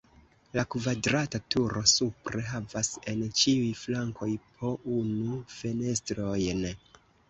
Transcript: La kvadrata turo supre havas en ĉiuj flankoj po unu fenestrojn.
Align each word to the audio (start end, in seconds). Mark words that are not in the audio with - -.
La 0.53 0.61
kvadrata 0.75 1.39
turo 1.55 1.83
supre 1.91 2.43
havas 2.53 2.91
en 3.13 3.23
ĉiuj 3.43 3.71
flankoj 3.85 4.33
po 4.51 4.77
unu 5.01 5.41
fenestrojn. 5.63 6.71